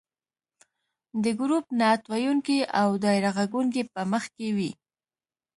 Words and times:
د 1.23 1.25
ګروپ 1.39 1.65
نعت 1.79 2.01
ویونکي 2.11 2.59
او 2.81 2.89
دایره 3.03 3.31
غږونکې 3.37 3.81
به 3.93 4.01
مخکې 4.13 4.47
وي. 4.57 4.71